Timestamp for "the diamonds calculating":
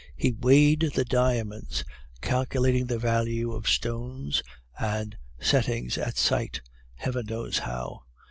0.95-2.87